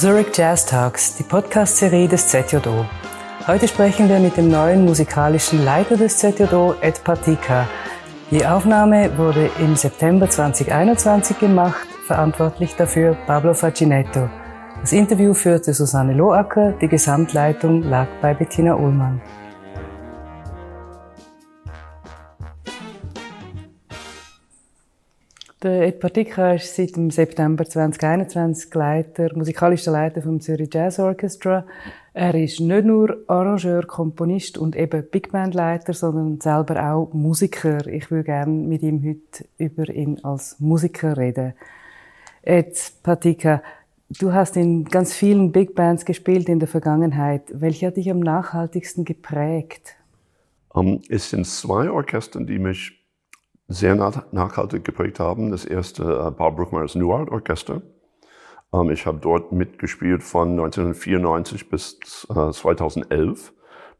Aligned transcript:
Zurich 0.00 0.34
Jazz 0.34 0.64
Talks, 0.64 1.16
die 1.16 1.22
Podcast-Serie 1.24 2.08
des 2.08 2.26
ZJO. 2.26 2.86
Heute 3.46 3.68
sprechen 3.68 4.08
wir 4.08 4.18
mit 4.18 4.34
dem 4.34 4.48
neuen 4.48 4.86
musikalischen 4.86 5.62
Leiter 5.62 5.98
des 5.98 6.16
ZJO, 6.16 6.74
Ed 6.80 7.04
Patika. 7.04 7.68
Die 8.30 8.46
Aufnahme 8.46 9.18
wurde 9.18 9.50
im 9.58 9.76
September 9.76 10.26
2021 10.26 11.38
gemacht, 11.38 11.86
verantwortlich 12.06 12.74
dafür 12.76 13.14
Pablo 13.26 13.52
Facinetto. 13.52 14.30
Das 14.80 14.94
Interview 14.94 15.34
führte 15.34 15.74
Susanne 15.74 16.14
Loacker, 16.14 16.72
die 16.80 16.88
Gesamtleitung 16.88 17.82
lag 17.82 18.06
bei 18.22 18.32
Bettina 18.32 18.76
Ullmann. 18.76 19.20
Der 25.62 25.86
Ed 25.88 26.00
Partika 26.00 26.54
ist 26.54 26.74
seit 26.74 26.96
dem 26.96 27.10
September 27.10 27.66
2021 27.66 28.72
Leiter, 28.72 29.36
musikalischer 29.36 29.92
Leiter 29.92 30.22
vom 30.22 30.40
Zürich 30.40 30.70
Jazz 30.72 30.98
Orchestra. 30.98 31.66
Er 32.14 32.34
ist 32.34 32.60
nicht 32.60 32.86
nur 32.86 33.18
Arrangeur, 33.26 33.82
Komponist 33.86 34.56
und 34.56 34.74
eben 34.74 35.04
Big 35.10 35.30
Band 35.32 35.52
Leiter, 35.52 35.92
sondern 35.92 36.40
selber 36.40 36.82
auch 36.90 37.12
Musiker. 37.12 37.86
Ich 37.88 38.10
würde 38.10 38.24
gerne 38.24 38.50
mit 38.50 38.80
ihm 38.82 39.02
heute 39.04 39.44
über 39.58 39.90
ihn 39.90 40.18
als 40.24 40.58
Musiker 40.60 41.18
reden. 41.18 41.52
Ed 42.40 42.94
Patika, 43.02 43.62
du 44.08 44.32
hast 44.32 44.56
in 44.56 44.86
ganz 44.86 45.12
vielen 45.12 45.52
Big 45.52 45.74
Bands 45.74 46.06
gespielt 46.06 46.48
in 46.48 46.58
der 46.58 46.68
Vergangenheit. 46.68 47.42
Welche 47.52 47.88
hat 47.88 47.98
dich 47.98 48.10
am 48.10 48.20
nachhaltigsten 48.20 49.04
geprägt? 49.04 49.94
Um, 50.70 50.86
ähm, 50.86 51.02
es 51.10 51.28
sind 51.28 51.46
zwei 51.46 51.90
Orchester, 51.90 52.40
die 52.40 52.58
mich 52.58 52.99
sehr 53.70 53.94
nachhaltig 54.32 54.84
geprägt 54.84 55.20
haben. 55.20 55.52
Das 55.52 55.64
erste 55.64 56.02
äh, 56.02 56.30
Paul 56.32 56.52
Bruckmeyers 56.52 56.96
New 56.96 57.12
Art 57.12 57.30
Orchester. 57.30 57.80
Ähm, 58.74 58.90
ich 58.90 59.06
habe 59.06 59.18
dort 59.18 59.52
mitgespielt 59.52 60.22
von 60.22 60.50
1994 60.50 61.70
bis 61.70 62.26
äh, 62.30 62.50
2011, 62.50 63.52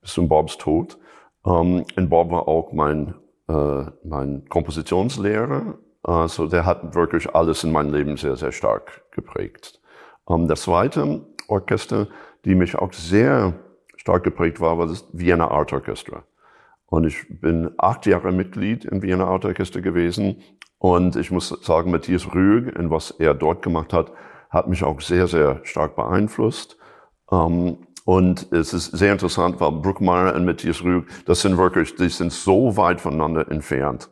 bis 0.03 0.13
zum 0.13 0.29
Bobs 0.29 0.59
Tod. 0.59 0.99
Ähm, 1.47 1.85
und 1.97 2.11
Bob 2.11 2.33
war 2.33 2.49
auch 2.49 2.73
mein, 2.73 3.15
äh, 3.49 3.85
mein 4.03 4.45
Kompositionslehrer. 4.49 5.79
Also 6.03 6.49
der 6.49 6.67
hat 6.67 6.95
wirklich 6.95 7.33
alles 7.35 7.63
in 7.63 7.71
meinem 7.71 7.95
Leben 7.95 8.17
sehr, 8.17 8.37
sehr 8.37 8.53
stark 8.53 9.05
geprägt. 9.13 9.81
Ähm, 10.29 10.49
das 10.49 10.63
zweite 10.63 11.25
Orchester, 11.47 12.09
die 12.45 12.57
mich 12.57 12.77
auch 12.77 12.93
sehr 12.93 13.55
stark 13.97 14.25
geprägt 14.25 14.61
war, 14.61 14.79
war 14.79 14.89
das 14.89 15.07
Vienna 15.13 15.49
Art 15.49 15.73
Orchestra. 15.73 16.25
Und 16.91 17.07
ich 17.07 17.25
bin 17.29 17.71
acht 17.79 18.05
Jahre 18.05 18.33
Mitglied 18.33 18.85
im 18.85 19.01
Wiener 19.01 19.29
Art 19.29 19.45
Orchester 19.45 19.81
gewesen. 19.81 20.43
Und 20.79 21.15
ich 21.17 21.31
muss 21.31 21.49
sagen, 21.63 21.93
Matthias 21.93 22.35
Rüg, 22.35 22.77
in 22.77 22.91
was 22.91 23.13
er 23.13 23.33
dort 23.33 23.63
gemacht 23.63 23.93
hat, 23.93 24.13
hat 24.51 24.69
mich 24.69 24.83
auch 24.83 25.01
sehr, 25.01 25.29
sehr 25.29 25.61
stark 25.63 25.95
beeinflusst. 25.95 26.77
Ähm, 27.31 27.87
und 28.05 28.53
es 28.53 28.73
ist 28.73 28.87
sehr 28.87 29.13
interessant, 29.13 29.61
weil 29.61 29.71
Bruckmeier 29.71 30.35
und 30.35 30.45
Matthias 30.45 30.83
Rüg, 30.83 31.07
das 31.27 31.43
sind 31.43 31.59
wirklich, 31.59 31.95
die 31.95 32.09
sind 32.09 32.33
so 32.33 32.77
weit 32.77 33.01
voneinander 33.01 33.49
entfernt. 33.51 34.11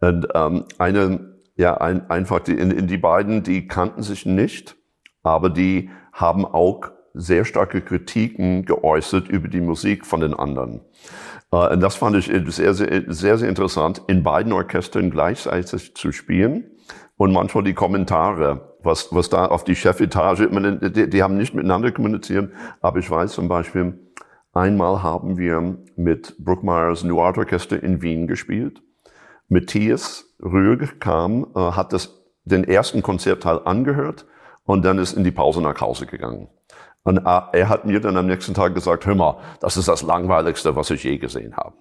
Und 0.00 0.26
ähm, 0.34 0.64
eine, 0.78 1.38
ja, 1.54 1.76
ein, 1.76 2.10
einfach 2.10 2.40
die, 2.40 2.54
in, 2.54 2.72
in 2.72 2.88
die 2.88 2.98
beiden, 2.98 3.44
die 3.44 3.68
kannten 3.68 4.02
sich 4.02 4.26
nicht, 4.26 4.76
aber 5.22 5.50
die 5.50 5.90
haben 6.12 6.44
auch 6.44 6.90
sehr 7.14 7.44
starke 7.44 7.80
Kritiken 7.80 8.64
geäußert 8.64 9.28
über 9.28 9.48
die 9.48 9.60
Musik 9.60 10.06
von 10.06 10.20
den 10.20 10.34
anderen. 10.34 10.80
Äh, 11.52 11.74
und 11.74 11.80
das 11.80 11.94
fand 11.94 12.16
ich 12.16 12.26
sehr, 12.26 12.74
sehr, 12.74 13.04
sehr, 13.06 13.38
sehr 13.38 13.48
interessant, 13.48 14.02
in 14.06 14.22
beiden 14.22 14.52
Orchestern 14.52 15.10
gleichzeitig 15.10 15.94
zu 15.94 16.12
spielen. 16.12 16.64
Und 17.16 17.32
manchmal 17.32 17.62
die 17.62 17.74
Kommentare, 17.74 18.76
was, 18.82 19.14
was 19.14 19.28
da 19.28 19.46
auf 19.46 19.62
die 19.64 19.76
Chefetage, 19.76 20.48
die, 20.90 21.08
die 21.08 21.22
haben 21.22 21.36
nicht 21.36 21.54
miteinander 21.54 21.92
kommuniziert, 21.92 22.52
aber 22.80 22.98
ich 22.98 23.08
weiß 23.08 23.32
zum 23.32 23.48
Beispiel, 23.48 23.98
einmal 24.52 25.02
haben 25.02 25.38
wir 25.38 25.78
mit 25.94 26.34
Brookmeyers 26.38 27.04
New 27.04 27.20
Art 27.20 27.38
Orchester 27.38 27.80
in 27.80 28.02
Wien 28.02 28.26
gespielt. 28.26 28.82
Matthias 29.48 30.24
Rüg 30.42 30.98
kam, 31.00 31.46
äh, 31.54 31.60
hat 31.60 31.92
das, 31.92 32.24
den 32.44 32.64
ersten 32.64 33.02
Konzertteil 33.02 33.60
angehört 33.64 34.26
und 34.64 34.84
dann 34.84 34.98
ist 34.98 35.12
in 35.12 35.22
die 35.22 35.30
Pause 35.30 35.62
nach 35.62 35.80
Hause 35.80 36.06
gegangen. 36.06 36.48
Und 37.04 37.18
äh, 37.18 37.40
er 37.52 37.68
hat 37.68 37.84
mir 37.84 38.00
dann 38.00 38.16
am 38.16 38.26
nächsten 38.26 38.54
Tag 38.54 38.74
gesagt, 38.74 39.06
hör 39.06 39.14
mal, 39.14 39.38
das 39.60 39.76
ist 39.76 39.88
das 39.88 40.02
Langweiligste, 40.02 40.76
was 40.76 40.90
ich 40.90 41.02
je 41.02 41.18
gesehen 41.18 41.56
habe. 41.56 41.74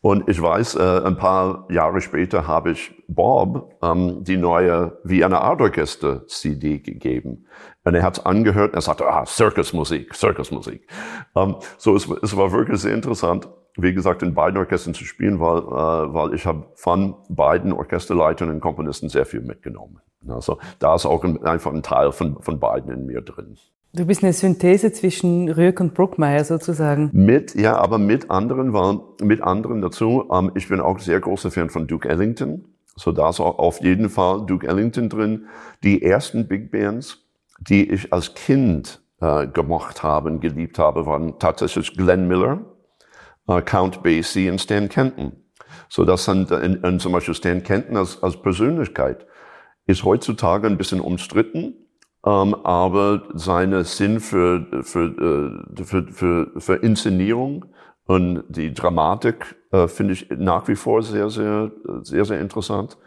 Und 0.00 0.28
ich 0.28 0.40
weiß, 0.40 0.76
äh, 0.76 1.02
ein 1.04 1.16
paar 1.16 1.66
Jahre 1.70 2.00
später 2.00 2.46
habe 2.46 2.72
ich 2.72 2.92
Bob 3.06 3.78
ähm, 3.82 4.24
die 4.24 4.38
neue 4.38 4.98
Vienna 5.04 5.40
Art 5.40 5.60
Orchester 5.60 6.26
CD 6.26 6.78
gegeben. 6.78 7.46
Und 7.84 7.94
er 7.94 8.02
hat 8.02 8.18
es 8.18 8.26
angehört 8.26 8.70
und 8.70 8.78
er 8.78 8.80
sagte, 8.82 9.06
ah, 9.06 9.26
Circusmusik, 9.26 10.14
Circusmusik. 10.14 10.88
Ähm, 11.36 11.56
so, 11.76 11.94
es, 11.94 12.08
es 12.22 12.36
war 12.36 12.50
wirklich 12.52 12.80
sehr 12.80 12.94
interessant, 12.94 13.48
wie 13.76 13.92
gesagt, 13.92 14.22
in 14.22 14.34
beiden 14.34 14.58
Orchestern 14.58 14.94
zu 14.94 15.04
spielen, 15.04 15.38
weil, 15.38 15.58
äh, 15.58 16.14
weil 16.14 16.34
ich 16.34 16.46
habe 16.46 16.66
von 16.74 17.14
beiden 17.28 17.72
Orchesterleitern 17.72 18.50
und 18.50 18.60
Komponisten 18.60 19.08
sehr 19.08 19.26
viel 19.26 19.40
mitgenommen. 19.40 20.00
Also 20.28 20.58
da 20.78 20.94
ist 20.94 21.04
auch 21.04 21.24
ein, 21.24 21.44
einfach 21.44 21.72
ein 21.72 21.82
Teil 21.82 22.12
von, 22.12 22.40
von 22.40 22.58
beiden 22.58 22.90
in 22.92 23.06
mir 23.06 23.22
drin. 23.22 23.56
Du 23.94 24.06
bist 24.06 24.22
eine 24.22 24.32
Synthese 24.32 24.90
zwischen 24.92 25.50
Rüeg 25.50 25.78
und 25.78 25.92
Bruckmeier 25.92 26.44
sozusagen. 26.44 27.10
Mit, 27.12 27.54
ja, 27.54 27.76
aber 27.76 27.98
mit 27.98 28.30
anderen, 28.30 28.72
weil 28.72 29.00
mit 29.20 29.42
anderen 29.42 29.82
dazu. 29.82 30.30
Ähm, 30.32 30.50
ich 30.54 30.68
bin 30.68 30.80
auch 30.80 30.98
sehr 30.98 31.20
großer 31.20 31.50
Fan 31.50 31.68
von 31.68 31.86
Duke 31.86 32.08
Ellington. 32.08 32.64
So 32.96 33.12
da 33.12 33.28
ist 33.28 33.40
auch 33.40 33.58
auf 33.58 33.82
jeden 33.82 34.08
Fall 34.08 34.46
Duke 34.46 34.66
Ellington 34.66 35.10
drin. 35.10 35.44
Die 35.84 36.02
ersten 36.02 36.48
Big 36.48 36.70
Bands, 36.70 37.18
die 37.60 37.90
ich 37.90 38.10
als 38.14 38.32
Kind 38.32 39.02
äh, 39.20 39.46
gemocht 39.46 40.02
habe 40.02 40.30
und 40.30 40.40
geliebt 40.40 40.78
habe, 40.78 41.04
waren 41.04 41.38
tatsächlich 41.38 41.94
Glenn 41.94 42.26
Miller, 42.26 42.64
äh, 43.46 43.60
Count 43.60 44.02
Basie 44.02 44.48
und 44.48 44.58
Stan 44.58 44.88
Kenton. 44.88 45.32
So 45.90 46.06
das 46.06 46.24
sind 46.24 46.50
in, 46.50 46.82
in 46.82 46.98
zum 46.98 47.12
Beispiel 47.12 47.34
Stan 47.34 47.62
Kenton 47.62 47.98
als, 47.98 48.22
als 48.22 48.40
Persönlichkeit 48.40 49.26
ist 49.84 50.04
heutzutage 50.04 50.66
ein 50.66 50.78
bisschen 50.78 51.00
umstritten 51.00 51.74
ähm, 52.24 52.54
aber 52.54 53.22
seine 53.34 53.84
Sinn 53.84 54.20
für, 54.20 54.66
für, 54.82 55.64
äh, 55.76 55.84
für, 55.84 56.06
für, 56.12 56.52
für 56.56 56.74
Inszenierung 56.76 57.66
und 58.06 58.44
die 58.48 58.74
Dramatik 58.74 59.56
äh, 59.70 59.88
finde 59.88 60.14
ich 60.14 60.28
nach 60.30 60.68
wie 60.68 60.76
vor 60.76 61.02
sehr, 61.02 61.30
sehr, 61.30 61.70
sehr, 62.02 62.24
sehr 62.24 62.40
interessant. 62.40 62.98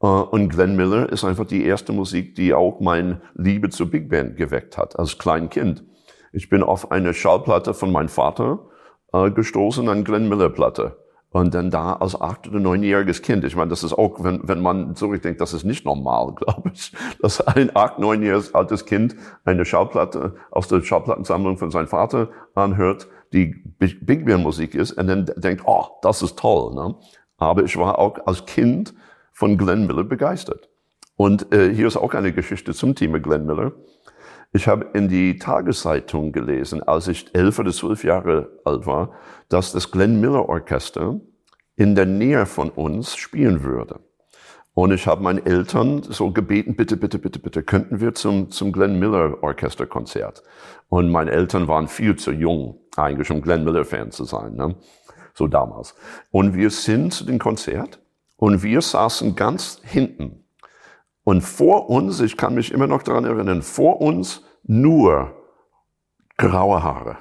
Äh, 0.00 0.06
und 0.06 0.48
Glenn 0.48 0.76
Miller 0.76 1.10
ist 1.10 1.24
einfach 1.24 1.46
die 1.46 1.64
erste 1.64 1.92
Musik, 1.92 2.34
die 2.34 2.54
auch 2.54 2.80
meine 2.80 3.20
Liebe 3.34 3.70
zur 3.70 3.90
Big 3.90 4.08
Band 4.08 4.36
geweckt 4.36 4.76
hat, 4.76 4.98
als 4.98 5.18
klein 5.18 5.48
Kind. 5.48 5.84
Ich 6.32 6.48
bin 6.48 6.62
auf 6.62 6.90
eine 6.90 7.14
Schallplatte 7.14 7.74
von 7.74 7.92
meinem 7.92 8.08
Vater 8.08 8.68
äh, 9.12 9.30
gestoßen, 9.30 9.88
an 9.88 10.04
Glenn 10.04 10.28
Miller 10.28 10.50
Platte. 10.50 11.01
Und 11.32 11.54
dann 11.54 11.70
da 11.70 11.94
als 11.94 12.20
acht- 12.20 12.46
oder 12.46 12.60
neunjähriges 12.60 13.22
Kind. 13.22 13.42
Ich 13.44 13.56
meine, 13.56 13.70
das 13.70 13.82
ist 13.82 13.94
auch, 13.94 14.22
wenn, 14.22 14.46
wenn 14.46 14.60
man 14.60 14.94
zurückdenkt, 14.94 15.40
das 15.40 15.54
ist 15.54 15.64
nicht 15.64 15.84
normal, 15.84 16.34
glaube 16.36 16.70
ich, 16.74 16.92
dass 17.20 17.40
ein 17.40 17.74
acht-, 17.74 17.98
neunjähriges 17.98 18.54
altes 18.54 18.84
Kind 18.84 19.16
eine 19.44 19.64
Schallplatte 19.64 20.36
aus 20.50 20.68
der 20.68 20.82
Schallplattensammlung 20.82 21.56
von 21.56 21.70
seinem 21.70 21.88
Vater 21.88 22.28
anhört, 22.54 23.08
die 23.32 23.46
Big 23.78 24.26
Band 24.26 24.42
Musik 24.42 24.74
ist, 24.74 24.92
und 24.92 25.06
dann 25.06 25.30
denkt, 25.36 25.62
oh, 25.64 25.86
das 26.02 26.20
ist 26.20 26.38
toll. 26.38 26.74
Ne? 26.74 26.94
Aber 27.38 27.64
ich 27.64 27.76
war 27.78 27.98
auch 27.98 28.26
als 28.26 28.44
Kind 28.44 28.94
von 29.32 29.56
Glenn 29.56 29.86
Miller 29.86 30.04
begeistert. 30.04 30.68
Und 31.16 31.52
äh, 31.52 31.74
hier 31.74 31.86
ist 31.86 31.96
auch 31.96 32.14
eine 32.14 32.32
Geschichte 32.32 32.74
zum 32.74 32.94
Thema 32.94 33.20
Glenn 33.20 33.46
Miller. 33.46 33.72
Ich 34.54 34.68
habe 34.68 34.90
in 34.92 35.08
die 35.08 35.38
Tageszeitung 35.38 36.30
gelesen, 36.30 36.82
als 36.82 37.08
ich 37.08 37.34
elf 37.34 37.58
oder 37.58 37.72
zwölf 37.72 38.04
Jahre 38.04 38.50
alt 38.64 38.84
war, 38.84 39.12
dass 39.48 39.72
das 39.72 39.90
Glenn 39.90 40.20
Miller 40.20 40.46
Orchester 40.46 41.20
in 41.74 41.94
der 41.94 42.04
Nähe 42.04 42.44
von 42.44 42.68
uns 42.68 43.16
spielen 43.16 43.62
würde. 43.62 44.00
Und 44.74 44.92
ich 44.92 45.06
habe 45.06 45.22
meinen 45.22 45.44
Eltern 45.46 46.02
so 46.02 46.32
gebeten, 46.32 46.76
bitte, 46.76 46.98
bitte, 46.98 47.18
bitte, 47.18 47.38
bitte, 47.38 47.62
könnten 47.62 48.00
wir 48.00 48.14
zum, 48.14 48.50
zum 48.50 48.72
Glenn 48.72 48.98
Miller 48.98 49.42
Orchesterkonzert. 49.42 50.42
Und 50.88 51.10
meine 51.10 51.30
Eltern 51.30 51.66
waren 51.66 51.88
viel 51.88 52.16
zu 52.16 52.30
jung, 52.30 52.78
eigentlich, 52.96 53.30
um 53.30 53.40
Glenn 53.40 53.64
Miller 53.64 53.86
Fan 53.86 54.10
zu 54.10 54.24
sein, 54.24 54.54
ne? 54.54 54.76
so 55.32 55.46
damals. 55.46 55.94
Und 56.30 56.54
wir 56.54 56.68
sind 56.68 57.14
zu 57.14 57.24
dem 57.24 57.38
Konzert 57.38 58.00
und 58.36 58.62
wir 58.62 58.82
saßen 58.82 59.34
ganz 59.34 59.80
hinten 59.82 60.41
und 61.24 61.42
vor 61.42 61.88
uns, 61.88 62.20
ich 62.20 62.36
kann 62.36 62.54
mich 62.54 62.72
immer 62.72 62.86
noch 62.86 63.02
daran 63.02 63.24
erinnern, 63.24 63.62
vor 63.62 64.00
uns 64.00 64.42
nur 64.64 65.32
graue 66.36 66.82
Haare. 66.82 67.18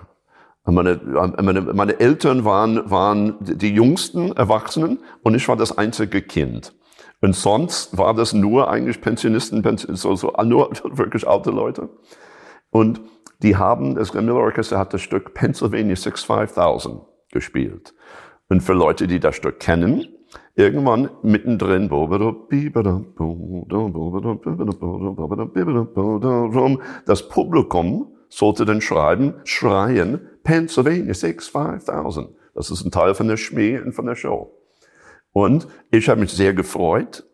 Meine, 0.65 0.99
meine, 1.41 1.61
meine 1.61 1.99
Eltern 1.99 2.45
waren, 2.45 2.89
waren 2.89 3.35
die 3.41 3.73
jüngsten 3.73 4.31
Erwachsenen 4.33 4.99
und 5.23 5.33
ich 5.35 5.47
war 5.47 5.55
das 5.55 5.77
einzige 5.77 6.21
Kind. 6.21 6.75
Und 7.19 7.35
sonst 7.35 7.97
war 7.97 8.13
das 8.13 8.33
nur 8.33 8.69
eigentlich 8.69 9.01
Pensionisten, 9.01 9.63
so, 9.95 10.15
so 10.15 10.33
nur 10.43 10.71
wirklich 10.83 11.27
alte 11.27 11.51
Leute. 11.51 11.89
Und 12.69 13.01
die 13.41 13.55
haben, 13.55 13.95
das 13.95 14.11
Glenn 14.11 14.25
Miller 14.25 14.39
Orchester 14.39 14.77
hat 14.77 14.93
das 14.93 15.01
Stück 15.01 15.33
Pennsylvania 15.33 15.95
65000 15.95 17.01
gespielt. 17.31 17.93
Und 18.49 18.61
für 18.61 18.73
Leute, 18.73 19.07
die 19.07 19.19
das 19.19 19.35
Stück 19.35 19.59
kennen, 19.59 20.07
irgendwann 20.55 21.09
mittendrin, 21.21 21.89
das 27.05 27.29
Publikum 27.29 28.07
sollte 28.29 28.65
dann 28.65 28.81
schreiben, 28.81 29.33
schreien, 29.43 30.21
Pennsylvania 30.43 31.13
65000. 31.13 32.29
Das 32.53 32.71
ist 32.71 32.83
ein 32.83 32.91
Teil 32.91 33.13
von 33.15 33.27
der 33.27 33.37
Schmäh 33.37 33.79
und 33.79 33.93
von 33.93 34.05
der 34.05 34.15
Show. 34.15 34.51
Und 35.33 35.67
ich 35.91 36.09
habe 36.09 36.21
mich 36.21 36.31
sehr 36.31 36.53
gefreut, 36.53 37.25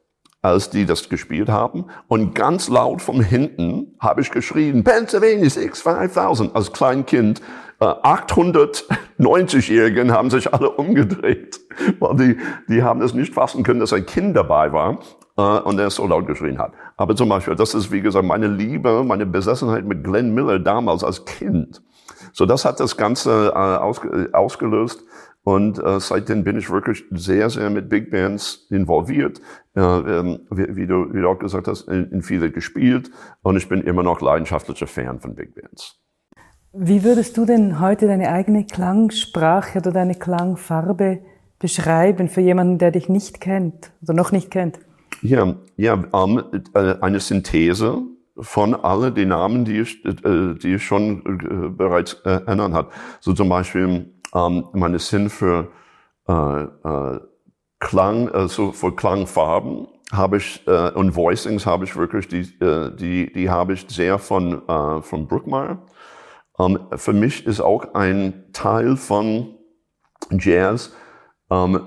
als 0.48 0.70
die 0.70 0.86
das 0.86 1.10
gespielt 1.10 1.50
haben. 1.50 1.86
Und 2.08 2.36
ganz 2.36 2.70
laut 2.70 3.02
von 3.02 3.22
hinten 3.22 3.96
habe 4.00 4.22
ich 4.22 4.32
geschrien, 4.32 4.84
Pennsylvania 4.84 5.50
65000 5.50 6.56
als 6.56 6.72
Kleinkind. 6.72 7.42
890-Jährigen 7.80 10.10
äh, 10.10 10.12
haben 10.12 10.32
sich 10.32 10.52
alle 10.52 10.72
umgedreht, 10.72 11.60
weil 12.00 12.16
die, 12.16 12.36
die 12.68 12.82
haben 12.82 13.04
es 13.04 13.14
nicht 13.14 13.36
fassen 13.36 13.62
können, 13.62 13.80
dass 13.80 13.94
ein 13.94 14.08
Kind 14.08 14.36
dabei 14.36 14.74
war 14.74 14.98
äh, 15.38 15.42
und 15.42 15.80
er 15.80 15.92
so 15.92 16.08
laut 16.08 16.26
geschrien 16.26 16.58
hat. 16.58 16.72
Aber 16.96 17.16
zum 17.16 17.30
Beispiel, 17.30 17.56
das 17.56 17.76
ist 17.76 17.92
wie 17.92 18.02
gesagt 18.02 18.26
meine 18.26 18.48
Liebe, 18.48 19.04
meine 19.04 19.28
Besessenheit 19.28 19.86
mit 19.86 20.04
Glenn 20.04 20.34
Miller 20.34 20.58
damals 20.58 21.04
als 21.04 21.26
Kind. 21.26 21.84
So, 22.34 22.48
das 22.48 22.66
hat 22.66 22.80
das 22.80 22.98
Ganze 22.98 23.52
äh, 23.54 23.58
ausge, 23.58 24.32
ausgelöst. 24.34 25.04
Und 25.48 25.82
äh, 25.82 26.02
seitdem 26.02 26.44
bin 26.44 26.58
ich 26.58 26.70
wirklich 26.70 27.06
sehr, 27.10 27.50
sehr 27.50 27.70
mit 27.70 27.88
Big 27.88 28.12
Bands 28.12 28.68
involviert. 28.70 29.40
Äh, 29.78 29.80
ähm, 29.80 30.40
wie, 30.50 30.76
wie, 30.76 30.86
du, 30.86 31.14
wie 31.14 31.22
du 31.22 31.30
auch 31.30 31.40
gesagt 31.40 31.70
hast, 31.70 31.88
in, 31.88 32.12
in 32.12 32.22
viele 32.22 32.52
gespielt. 32.52 33.10
Und 33.44 33.56
ich 33.56 33.70
bin 33.70 33.80
immer 33.80 34.04
noch 34.04 34.20
leidenschaftlicher 34.20 34.88
Fan 34.88 35.22
von 35.22 35.36
Big 35.36 35.56
Bands. 35.56 36.02
Wie 36.74 37.02
würdest 37.06 37.38
du 37.38 37.46
denn 37.46 37.80
heute 37.80 38.08
deine 38.08 38.30
eigene 38.30 38.66
Klangsprache 38.66 39.80
oder 39.80 39.94
deine 39.94 40.16
Klangfarbe 40.16 41.20
beschreiben 41.60 42.28
für 42.28 42.42
jemanden, 42.42 42.78
der 42.78 42.92
dich 42.92 43.08
nicht 43.08 43.40
kennt 43.40 43.94
oder 44.04 44.16
noch 44.16 44.34
nicht 44.34 44.52
kennt? 44.52 44.80
Ja, 45.22 45.56
ja 45.78 45.94
ähm, 46.14 46.44
äh, 46.74 46.96
eine 47.00 47.22
Synthese 47.22 48.02
von 48.40 48.76
allen 48.76 49.16
den 49.16 49.30
Namen, 49.30 49.64
die 49.64 49.80
ich, 49.80 50.04
äh, 50.06 50.56
die 50.56 50.76
ich 50.76 50.84
schon 50.84 51.22
äh, 51.26 51.70
bereits 51.70 52.14
äh, 52.26 52.42
ernannt 52.46 52.76
habe. 52.76 52.90
So 53.22 53.34
zum 53.34 53.50
Beispiel 53.50 54.14
ähm, 54.38 54.68
meine 54.74 55.00
Sinn 55.00 55.30
für 55.30 55.72
äh, 56.28 56.64
äh, 56.64 57.20
Klang, 57.80 58.28
äh, 58.30 58.48
so 58.48 58.72
für 58.72 58.96
Klangfarben 58.96 59.88
habe 60.12 60.38
ich 60.38 60.66
äh, 60.68 60.92
und 60.92 61.16
Voicings 61.16 61.66
habe 61.66 61.86
ich 61.86 61.96
wirklich 61.96 62.28
die 62.28 62.42
äh, 62.64 62.96
die 62.96 63.32
die 63.32 63.50
habe 63.50 63.74
ich 63.74 63.86
sehr 63.90 64.20
von 64.20 64.68
äh, 64.68 65.02
von 65.02 65.28
Brookmeyer. 65.28 65.80
Ähm, 66.60 66.80
für 66.96 67.14
mich 67.14 67.46
ist 67.46 67.62
auch 67.62 67.94
ein 67.94 68.46
Teil 68.54 68.98
von 68.98 69.56
Jazz 70.32 70.94
ähm, 71.50 71.82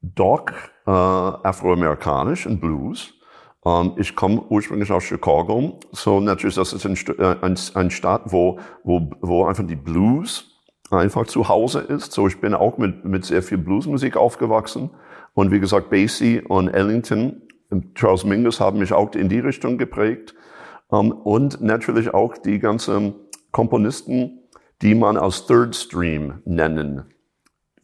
doch 0.00 0.46
äh, 0.86 0.90
afroamerikanisch 0.90 2.46
und 2.46 2.60
Blues. 2.60 3.12
Ähm, 3.64 3.92
ich 3.96 4.14
komme 4.14 4.42
ursprünglich 4.48 4.92
aus 4.92 5.04
Chicago, 5.04 5.80
so 5.90 6.20
natürlich 6.20 6.54
das 6.54 6.72
ist 6.72 6.86
ein, 6.86 6.96
äh, 7.18 7.36
ein, 7.42 7.58
ein 7.74 7.90
Staat, 7.90 8.22
wo, 8.26 8.58
wo, 8.84 9.10
wo 9.20 9.46
einfach 9.46 9.66
die 9.66 9.76
Blues 9.76 10.57
einfach 10.90 11.26
zu 11.26 11.48
Hause 11.48 11.80
ist. 11.80 12.12
So, 12.12 12.26
ich 12.26 12.40
bin 12.40 12.54
auch 12.54 12.78
mit, 12.78 13.04
mit 13.04 13.24
sehr 13.24 13.42
viel 13.42 13.58
Bluesmusik 13.58 14.16
aufgewachsen. 14.16 14.90
Und 15.34 15.50
wie 15.50 15.60
gesagt, 15.60 15.90
Basie 15.90 16.40
und 16.40 16.68
Ellington, 16.68 17.42
Charles 17.94 18.24
Mingus 18.24 18.60
haben 18.60 18.78
mich 18.78 18.92
auch 18.92 19.14
in 19.14 19.28
die 19.28 19.40
Richtung 19.40 19.78
geprägt. 19.78 20.34
Um, 20.90 21.12
und 21.12 21.60
natürlich 21.60 22.14
auch 22.14 22.38
die 22.38 22.58
ganzen 22.58 23.14
Komponisten, 23.52 24.38
die 24.80 24.94
man 24.94 25.18
als 25.18 25.46
Third 25.46 25.76
Stream 25.76 26.40
nennen 26.46 27.04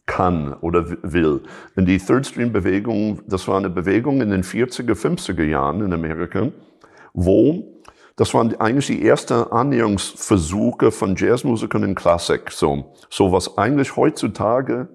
kann 0.07 0.53
oder 0.53 0.89
will. 1.03 1.41
Und 1.75 1.85
die 1.85 1.99
Third 1.99 2.25
Stream 2.25 2.51
Bewegung, 2.51 3.21
das 3.27 3.47
war 3.47 3.57
eine 3.57 3.69
Bewegung 3.69 4.21
in 4.21 4.31
den 4.31 4.43
40er, 4.43 4.93
50er 4.93 5.43
Jahren 5.43 5.81
in 5.81 5.93
Amerika, 5.93 6.51
wo 7.13 7.74
das 8.15 8.33
waren 8.33 8.55
eigentlich 8.59 8.87
die 8.87 9.05
ersten 9.05 9.33
Annäherungsversuche 9.33 10.91
von 10.91 11.15
Jazzmusikern 11.15 11.83
in 11.83 11.95
Klassik. 11.95 12.51
So, 12.51 12.93
so 13.09 13.31
was 13.31 13.57
eigentlich 13.57 13.95
heutzutage 13.95 14.87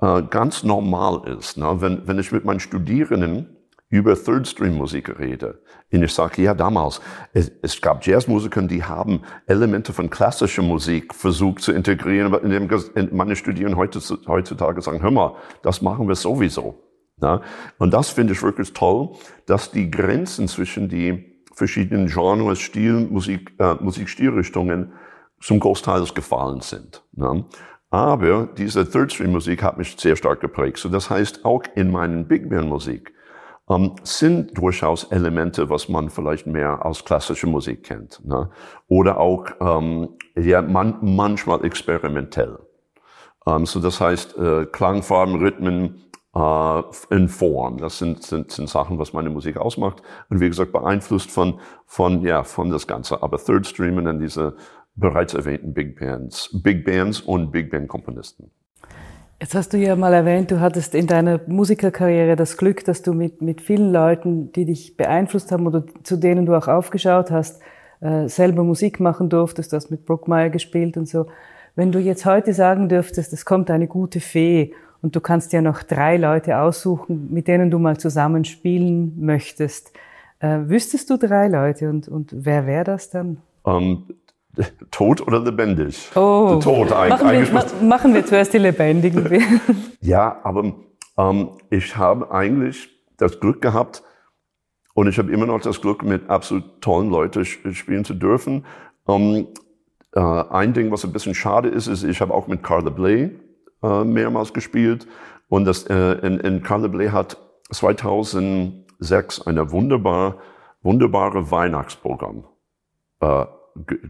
äh, 0.00 0.22
ganz 0.22 0.62
normal 0.62 1.22
ist. 1.38 1.58
Ne? 1.58 1.80
Wenn, 1.80 2.06
wenn 2.08 2.18
ich 2.18 2.32
mit 2.32 2.44
meinen 2.44 2.60
Studierenden 2.60 3.56
über 3.90 4.14
Third 4.14 4.48
Stream 4.48 4.76
Musik 4.76 5.18
rede, 5.18 5.60
und 5.92 6.02
ich 6.02 6.12
sage, 6.12 6.42
ja, 6.42 6.54
damals, 6.54 7.00
es, 7.34 7.52
es 7.62 7.80
gab 7.80 8.04
Jazzmusiker, 8.04 8.62
die 8.62 8.82
haben 8.82 9.20
Elemente 9.46 9.92
von 9.92 10.10
klassischer 10.10 10.62
Musik 10.62 11.14
versucht 11.14 11.62
zu 11.62 11.72
integrieren, 11.72 12.26
aber 12.26 12.42
indem 12.42 12.68
meine 13.12 13.36
Studierenden 13.36 13.78
heutzutage 13.78 14.80
sagen, 14.80 15.02
hör 15.02 15.10
mal, 15.10 15.36
das 15.62 15.82
machen 15.82 16.08
wir 16.08 16.16
sowieso. 16.16 16.82
Ja? 17.20 17.42
Und 17.78 17.92
das 17.92 18.10
finde 18.10 18.32
ich 18.32 18.42
wirklich 18.42 18.72
toll, 18.72 19.10
dass 19.46 19.70
die 19.70 19.90
Grenzen 19.90 20.48
zwischen 20.48 20.88
die 20.88 21.33
verschiedenen 21.54 22.08
Genres, 22.08 22.60
Stil, 22.60 23.08
Musik, 23.10 23.52
äh, 23.58 23.74
Musikstilrichtungen 23.80 24.92
zum 25.40 25.60
Großteil 25.60 26.04
gefallen 26.14 26.60
sind. 26.60 27.02
Ne? 27.12 27.44
Aber 27.90 28.48
diese 28.58 28.90
Third 28.90 29.12
Stream 29.12 29.32
Musik 29.32 29.62
hat 29.62 29.78
mich 29.78 29.96
sehr 29.98 30.16
stark 30.16 30.40
geprägt. 30.40 30.78
So 30.78 30.88
das 30.88 31.10
heißt, 31.10 31.44
auch 31.44 31.62
in 31.74 31.92
meinen 31.92 32.26
Big 32.26 32.48
Band 32.48 32.68
Musik 32.68 33.12
ähm, 33.68 33.94
sind 34.02 34.58
durchaus 34.58 35.04
Elemente, 35.04 35.70
was 35.70 35.88
man 35.88 36.10
vielleicht 36.10 36.46
mehr 36.46 36.84
aus 36.84 37.04
klassischer 37.04 37.46
Musik 37.46 37.84
kennt. 37.84 38.24
Ne? 38.24 38.50
Oder 38.88 39.18
auch 39.18 39.46
ähm, 39.60 40.10
ja, 40.36 40.60
man, 40.62 40.98
manchmal 41.02 41.64
experimentell. 41.64 42.58
Ähm, 43.46 43.66
so 43.66 43.80
das 43.80 44.00
heißt, 44.00 44.36
äh, 44.38 44.66
Klangfarben, 44.66 45.36
Rhythmen, 45.36 46.03
äh, 46.34 46.82
in 47.10 47.28
Form. 47.28 47.78
Das 47.78 47.98
sind, 47.98 48.22
sind, 48.22 48.50
sind 48.50 48.68
Sachen, 48.68 48.98
was 48.98 49.12
meine 49.12 49.30
Musik 49.30 49.56
ausmacht. 49.56 50.02
Und 50.30 50.40
wie 50.40 50.48
gesagt, 50.48 50.72
beeinflusst 50.72 51.30
von, 51.30 51.60
von, 51.86 52.22
ja, 52.22 52.42
von 52.42 52.70
das 52.70 52.86
Ganze. 52.86 53.22
Aber 53.22 53.38
Third 53.38 53.66
Stream 53.66 53.96
und 53.98 54.04
dann 54.04 54.20
diese 54.20 54.56
bereits 54.96 55.34
erwähnten 55.34 55.74
Big 55.74 55.98
Bands, 55.98 56.50
Big 56.62 56.84
Bands 56.84 57.20
und 57.20 57.50
Big 57.50 57.70
Band 57.70 57.88
Komponisten. 57.88 58.50
Jetzt 59.40 59.54
hast 59.54 59.72
du 59.72 59.78
ja 59.78 59.96
mal 59.96 60.14
erwähnt, 60.14 60.50
du 60.50 60.60
hattest 60.60 60.94
in 60.94 61.06
deiner 61.06 61.40
Musikerkarriere 61.46 62.36
das 62.36 62.56
Glück, 62.56 62.84
dass 62.84 63.02
du 63.02 63.12
mit, 63.12 63.42
mit 63.42 63.60
vielen 63.60 63.92
Leuten, 63.92 64.52
die 64.52 64.64
dich 64.64 64.96
beeinflusst 64.96 65.52
haben 65.52 65.66
oder 65.66 65.84
zu 66.02 66.16
denen 66.16 66.46
du 66.46 66.54
auch 66.54 66.68
aufgeschaut 66.68 67.30
hast, 67.30 67.60
äh, 68.00 68.28
selber 68.28 68.62
Musik 68.64 69.00
machen 69.00 69.28
durftest. 69.28 69.72
Du 69.72 69.76
hast 69.76 69.90
mit 69.90 70.06
Brookmeyer 70.06 70.50
gespielt 70.50 70.96
und 70.96 71.08
so. 71.08 71.26
Wenn 71.74 71.90
du 71.90 71.98
jetzt 71.98 72.24
heute 72.24 72.54
sagen 72.54 72.88
dürftest, 72.88 73.32
es 73.32 73.44
kommt 73.44 73.70
eine 73.70 73.88
gute 73.88 74.20
Fee 74.20 74.72
und 75.04 75.14
du 75.14 75.20
kannst 75.20 75.52
ja 75.52 75.60
noch 75.60 75.82
drei 75.82 76.16
Leute 76.16 76.58
aussuchen, 76.58 77.28
mit 77.30 77.46
denen 77.46 77.70
du 77.70 77.78
mal 77.78 77.98
zusammen 77.98 78.46
spielen 78.46 79.12
möchtest. 79.20 79.92
Äh, 80.38 80.60
wüsstest 80.64 81.10
du 81.10 81.18
drei 81.18 81.46
Leute 81.48 81.90
und, 81.90 82.08
und 82.08 82.30
wer 82.34 82.66
wäre 82.66 82.84
das 82.84 83.10
dann? 83.10 83.36
Um, 83.64 84.06
ähm, 84.56 84.66
tot 84.90 85.20
oder 85.20 85.40
lebendig? 85.40 86.10
Oh, 86.16 86.58
tot 86.58 86.90
eigentlich. 86.90 87.52
Machen 87.52 87.78
wir, 87.80 87.82
ma 87.82 87.86
machen 87.86 88.14
wir 88.14 88.24
zuerst 88.24 88.54
die 88.54 88.58
Lebendigen. 88.58 89.42
ja, 90.00 90.40
aber 90.42 90.72
ähm, 91.18 91.50
ich 91.68 91.98
habe 91.98 92.30
eigentlich 92.30 92.88
das 93.18 93.38
Glück 93.40 93.60
gehabt 93.60 94.02
und 94.94 95.06
ich 95.06 95.18
habe 95.18 95.30
immer 95.30 95.44
noch 95.44 95.60
das 95.60 95.82
Glück, 95.82 96.02
mit 96.02 96.30
absolut 96.30 96.80
tollen 96.80 97.10
Leuten 97.10 97.44
spielen 97.44 98.06
zu 98.06 98.14
dürfen. 98.14 98.64
Ähm, 99.06 99.48
äh, 100.14 100.20
ein 100.20 100.72
Ding, 100.72 100.90
was 100.90 101.04
ein 101.04 101.12
bisschen 101.12 101.34
schade 101.34 101.68
ist, 101.68 101.88
ist, 101.88 102.04
ich 102.04 102.22
habe 102.22 102.32
auch 102.32 102.46
mit 102.46 102.62
Carla 102.62 102.88
Bley 102.88 103.38
äh, 103.84 104.04
mehrmals 104.04 104.52
gespielt. 104.52 105.06
Und 105.48 105.66
das, 105.66 105.84
äh, 105.84 106.14
in, 106.26 106.40
in 106.40 106.62
Bley 106.90 107.08
hat 107.10 107.36
2006 107.70 109.46
eine 109.46 109.70
wunderbar, 109.70 110.38
wunderbare 110.82 111.50
Weihnachtsprogramm 111.50 112.44
äh, 113.20 113.44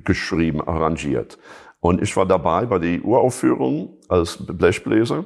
geschrieben, 0.04 0.60
arrangiert. 0.60 1.38
Und 1.80 2.00
ich 2.00 2.16
war 2.16 2.24
dabei 2.24 2.66
bei 2.66 2.78
der 2.78 3.04
Uraufführung 3.04 3.98
als 4.08 4.38
Blechbläser. 4.46 5.24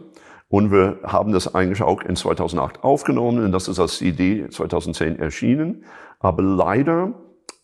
Und 0.49 0.73
wir 0.73 1.01
haben 1.03 1.33
das 1.33 1.55
eigentlich 1.55 1.83
auch 1.83 2.03
in 2.03 2.17
2008 2.17 2.83
aufgenommen 2.83 3.45
und 3.45 3.53
das 3.53 3.69
ist 3.69 3.79
als 3.79 3.99
CD 3.99 4.49
2010 4.49 5.19
erschienen. 5.19 5.85
Aber 6.21 6.43
leider, 6.43 7.13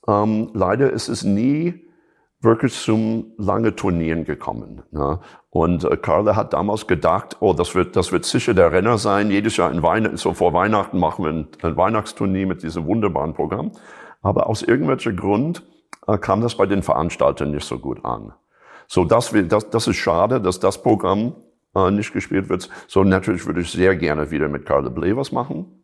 ähm, 0.06 0.50
leider 0.52 0.92
ist 0.92 1.08
es 1.08 1.24
nie 1.24 1.83
wirklich 2.44 2.74
zum 2.74 3.32
lange 3.38 3.74
Turnieren 3.74 4.24
gekommen. 4.24 4.82
Ne? 4.90 5.20
Und 5.50 5.84
äh, 5.84 5.96
Carla 5.96 6.36
hat 6.36 6.52
damals 6.52 6.86
gedacht, 6.86 7.36
oh, 7.40 7.52
das 7.52 7.74
wird, 7.74 7.96
das 7.96 8.12
wird 8.12 8.24
sicher 8.24 8.54
der 8.54 8.72
Renner 8.72 8.98
sein. 8.98 9.30
Jedes 9.30 9.56
Jahr 9.56 9.72
in 9.72 9.82
Weihnachten, 9.82 10.16
so 10.16 10.34
vor 10.34 10.52
Weihnachten 10.52 10.98
machen 10.98 11.24
wir 11.24 11.32
ein, 11.32 11.48
ein 11.62 11.76
Weihnachtsturnier 11.76 12.46
mit 12.46 12.62
diesem 12.62 12.86
wunderbaren 12.86 13.34
Programm. 13.34 13.72
Aber 14.22 14.48
aus 14.48 14.62
irgendwelchen 14.62 15.16
Grund 15.16 15.62
äh, 16.06 16.18
kam 16.18 16.40
das 16.40 16.56
bei 16.56 16.66
den 16.66 16.82
Veranstaltern 16.82 17.50
nicht 17.50 17.66
so 17.66 17.78
gut 17.78 18.04
an. 18.04 18.32
So, 18.86 19.04
das, 19.04 19.32
das, 19.48 19.70
das 19.70 19.86
ist 19.86 19.96
schade, 19.96 20.40
dass 20.40 20.60
das 20.60 20.82
Programm 20.82 21.34
äh, 21.74 21.90
nicht 21.90 22.12
gespielt 22.12 22.48
wird. 22.48 22.68
So, 22.86 23.04
natürlich 23.04 23.46
würde 23.46 23.60
ich 23.60 23.70
sehr 23.70 23.96
gerne 23.96 24.30
wieder 24.30 24.48
mit 24.48 24.66
Carla 24.66 24.90
Bley 24.90 25.16
was 25.16 25.32
machen. 25.32 25.83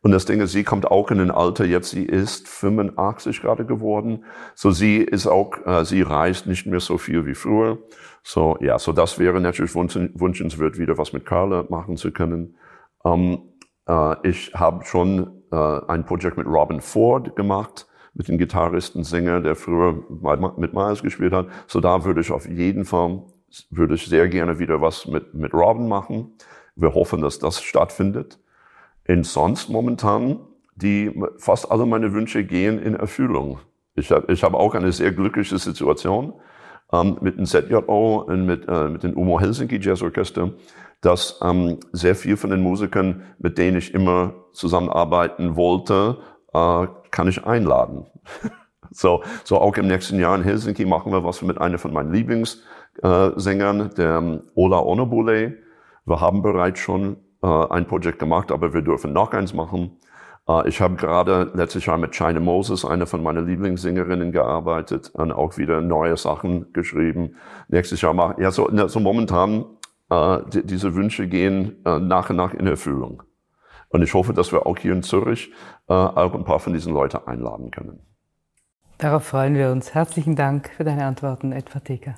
Und 0.00 0.12
das 0.12 0.26
Ding 0.26 0.40
ist, 0.40 0.52
sie 0.52 0.62
kommt 0.62 0.86
auch 0.86 1.10
in 1.10 1.20
ein 1.20 1.30
Alter 1.32 1.64
jetzt, 1.64 1.90
sie 1.90 2.04
ist 2.04 2.46
85 2.48 3.40
gerade 3.40 3.64
geworden. 3.64 4.24
So 4.54 4.70
sie 4.70 4.98
ist 4.98 5.26
auch, 5.26 5.54
äh, 5.66 5.84
sie 5.84 6.02
reist 6.02 6.46
nicht 6.46 6.66
mehr 6.66 6.80
so 6.80 6.98
viel 6.98 7.26
wie 7.26 7.34
früher. 7.34 7.78
So, 8.22 8.56
ja, 8.60 8.78
so 8.78 8.92
das 8.92 9.18
wäre 9.18 9.40
natürlich 9.40 9.74
wünschenswert, 9.74 10.78
wieder 10.78 10.98
was 10.98 11.12
mit 11.12 11.26
Carla 11.26 11.64
machen 11.68 11.96
zu 11.96 12.12
können. 12.12 12.56
Ähm, 13.04 13.40
äh, 13.88 14.28
ich 14.28 14.52
habe 14.54 14.84
schon 14.84 15.42
äh, 15.50 15.80
ein 15.88 16.04
Projekt 16.04 16.36
mit 16.36 16.46
Robin 16.46 16.80
Ford 16.80 17.34
gemacht, 17.34 17.88
mit 18.14 18.28
dem 18.28 18.38
Gitarristen, 18.38 19.02
Sänger, 19.02 19.40
der 19.40 19.56
früher 19.56 20.04
mit 20.56 20.74
Miles 20.74 21.02
gespielt 21.02 21.32
hat. 21.32 21.48
So 21.66 21.80
da 21.80 22.04
würde 22.04 22.20
ich 22.20 22.30
auf 22.30 22.48
jeden 22.48 22.84
Fall, 22.84 23.22
würde 23.70 23.94
ich 23.94 24.06
sehr 24.06 24.28
gerne 24.28 24.58
wieder 24.60 24.80
was 24.80 25.06
mit, 25.06 25.34
mit 25.34 25.52
Robin 25.54 25.88
machen. 25.88 26.36
Wir 26.76 26.94
hoffen, 26.94 27.20
dass 27.20 27.40
das 27.40 27.60
stattfindet. 27.62 28.38
Und 29.08 29.26
sonst 29.26 29.68
momentan, 29.68 30.40
die, 30.76 31.12
fast 31.38 31.70
alle 31.70 31.86
meine 31.86 32.12
Wünsche 32.12 32.44
gehen 32.44 32.78
in 32.78 32.94
Erfüllung. 32.94 33.58
Ich 33.94 34.10
habe 34.12 34.32
ich 34.32 34.42
hab 34.44 34.54
auch 34.54 34.74
eine 34.74 34.92
sehr 34.92 35.12
glückliche 35.12 35.58
Situation 35.58 36.34
ähm, 36.92 37.18
mit 37.20 37.36
dem 37.36 37.46
ZJO 37.46 38.24
und 38.26 38.46
mit, 38.46 38.68
äh, 38.68 38.88
mit 38.88 39.02
dem 39.02 39.16
UMO 39.16 39.40
Helsinki 39.40 39.80
Jazz 39.80 40.02
Orchester 40.02 40.52
dass 41.00 41.38
ähm, 41.42 41.78
sehr 41.92 42.14
viel 42.14 42.36
von 42.36 42.50
den 42.50 42.62
Musikern, 42.62 43.22
mit 43.38 43.58
denen 43.58 43.78
ich 43.78 43.94
immer 43.94 44.34
zusammenarbeiten 44.52 45.56
wollte, 45.56 46.18
äh, 46.52 46.86
kann 47.10 47.28
ich 47.28 47.44
einladen. 47.44 48.06
so, 48.90 49.22
so 49.44 49.58
auch 49.58 49.76
im 49.76 49.86
nächsten 49.86 50.18
Jahr 50.18 50.36
in 50.36 50.42
Helsinki 50.42 50.84
machen 50.84 51.12
wir 51.12 51.24
was 51.24 51.42
mit 51.42 51.60
einer 51.60 51.78
von 51.78 51.92
meinen 51.92 52.12
Lieblingssängern, 52.12 53.80
äh, 53.80 53.94
der 53.94 54.16
ähm, 54.16 54.42
Ola 54.54 54.80
Onobule. 54.80 55.58
Wir 56.04 56.20
haben 56.20 56.42
bereits 56.42 56.80
schon 56.80 57.16
ein 57.40 57.86
Projekt 57.86 58.18
gemacht, 58.18 58.50
aber 58.50 58.74
wir 58.74 58.82
dürfen 58.82 59.12
noch 59.12 59.32
eins 59.32 59.54
machen. 59.54 59.98
Äh, 60.48 60.68
ich 60.68 60.80
habe 60.80 60.96
gerade 60.96 61.50
letztes 61.54 61.86
Jahr 61.86 61.98
mit 61.98 62.14
China 62.14 62.40
Moses, 62.40 62.84
eine 62.84 63.06
von 63.06 63.22
meinen 63.22 63.46
Lieblingssängerinnen, 63.46 64.32
gearbeitet 64.32 65.10
und 65.12 65.32
auch 65.32 65.56
wieder 65.58 65.80
neue 65.80 66.16
Sachen 66.16 66.72
geschrieben. 66.72 67.36
Nächstes 67.68 68.00
Jahr 68.00 68.14
machen, 68.14 68.42
ja, 68.42 68.50
so, 68.50 68.68
so 68.88 69.00
momentan 69.00 69.66
äh, 70.10 70.38
die, 70.52 70.66
diese 70.66 70.94
Wünsche 70.94 71.28
gehen 71.28 71.84
äh, 71.84 71.98
nach 71.98 72.30
und 72.30 72.36
nach 72.36 72.54
in 72.54 72.66
Erfüllung. 72.66 73.22
Und 73.90 74.02
ich 74.02 74.12
hoffe, 74.12 74.34
dass 74.34 74.52
wir 74.52 74.66
auch 74.66 74.76
hier 74.76 74.92
in 74.92 75.02
Zürich 75.02 75.50
äh, 75.88 75.92
auch 75.92 76.34
ein 76.34 76.44
paar 76.44 76.60
von 76.60 76.72
diesen 76.72 76.92
Leuten 76.92 77.18
einladen 77.26 77.70
können. 77.70 78.00
Darauf 78.98 79.24
freuen 79.24 79.54
wir 79.54 79.70
uns. 79.70 79.94
Herzlichen 79.94 80.34
Dank 80.34 80.70
für 80.76 80.84
deine 80.84 81.04
Antworten, 81.04 81.52
Edward 81.52 81.84
Teker. 81.84 82.16